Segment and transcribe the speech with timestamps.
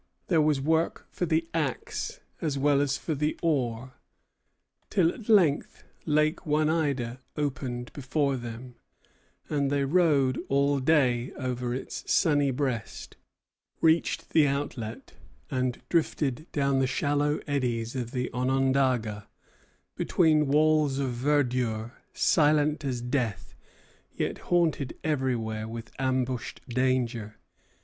[0.29, 3.93] There was work for the axe as well as for the oar;
[4.89, 8.73] till at length Lake Oneida opened before them,
[9.47, 13.15] and they rowed all day over its sunny breast,
[13.79, 15.13] reached the outlet,
[15.51, 19.27] and drifted down the shallow eddies of the Onondaga,
[19.95, 23.53] between walls of verdure, silent as death,
[24.15, 27.35] yet haunted everywhere with ambushed danger.